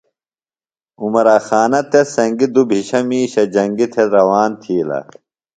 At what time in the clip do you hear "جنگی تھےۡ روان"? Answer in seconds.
3.53-4.51